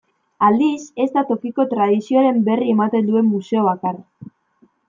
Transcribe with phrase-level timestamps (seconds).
[0.45, 4.31] Aldiz, ez da tokiko tradizioaren berri ematen duen museo bakarra.